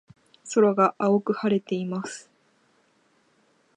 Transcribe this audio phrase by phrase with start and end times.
[0.55, 2.27] 空が青く晴れています。